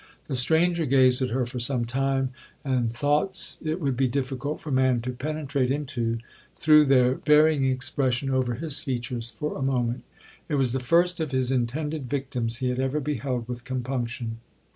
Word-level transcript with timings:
The 0.27 0.33
stranger 0.35 0.87
gazed 0.87 1.21
at 1.21 1.29
her 1.29 1.45
for 1.45 1.59
some 1.59 1.85
time, 1.85 2.31
and 2.65 2.91
thoughts 2.91 3.61
it 3.63 3.79
would 3.79 3.95
be 3.95 4.07
difficult 4.07 4.59
for 4.59 4.71
man 4.71 4.99
to 5.01 5.11
penetrate 5.11 5.69
into, 5.69 6.17
threw 6.57 6.85
their 6.87 7.13
varying 7.23 7.65
expression 7.65 8.31
over 8.31 8.55
his 8.55 8.79
features 8.79 9.29
for 9.29 9.55
a 9.55 9.61
moment. 9.61 10.03
It 10.49 10.55
was 10.55 10.71
the 10.71 10.79
first 10.79 11.19
of 11.19 11.29
his 11.29 11.51
intended 11.51 12.09
victims 12.09 12.57
he 12.57 12.69
had 12.69 12.79
ever 12.79 12.99
beheld 12.99 13.47
with 13.47 13.63
compunction. 13.63 14.39